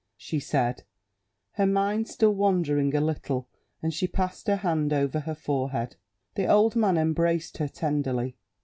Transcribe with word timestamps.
she 0.17 0.39
said, 0.39 0.81
her 1.51 1.67
mind 1.67 2.07
still 2.07 2.33
wandering 2.33 2.95
a 2.95 2.99
littler 2.99 3.43
and 3.83 3.93
she 3.93 4.07
passed 4.07 4.47
her 4.47 4.55
hand 4.55 4.91
over 4.91 5.19
her 5.19 5.35
forehead. 5.35 5.95
The 6.33 6.47
old 6.47 6.75
man 6.75 6.97
embraced 6.97 7.59
her 7.59 7.67
tenderly. 7.67 8.35